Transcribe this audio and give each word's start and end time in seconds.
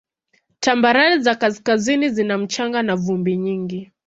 Tambarare 0.59 1.19
za 1.19 1.35
kaskazini 1.35 2.09
zina 2.09 2.37
mchanga 2.37 2.83
na 2.83 2.95
vumbi 2.95 3.37
nyingi. 3.37 3.91